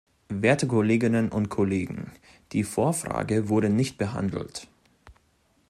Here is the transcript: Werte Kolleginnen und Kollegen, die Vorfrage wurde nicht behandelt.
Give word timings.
Werte 0.29 0.65
Kolleginnen 0.65 1.29
und 1.29 1.49
Kollegen, 1.49 2.11
die 2.53 2.63
Vorfrage 2.63 3.49
wurde 3.49 3.69
nicht 3.69 3.99
behandelt. 3.99 4.67